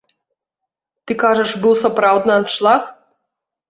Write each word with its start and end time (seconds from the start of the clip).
Ты 1.05 1.11
кажаш, 1.25 1.51
быў 1.69 1.73
сапраўдны 1.85 2.31
аншлаг? 2.41 2.93